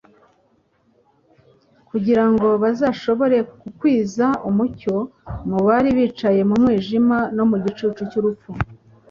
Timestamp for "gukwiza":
3.61-4.27